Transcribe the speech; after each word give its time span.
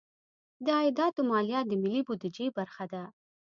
د 0.65 0.67
عایداتو 0.79 1.21
مالیه 1.29 1.59
د 1.67 1.71
ملي 1.83 2.01
بودیجې 2.07 2.47
برخه 2.57 2.85
ده. 2.93 3.03